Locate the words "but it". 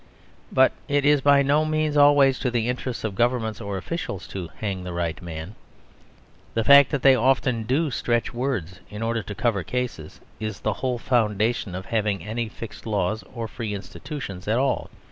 0.51-1.05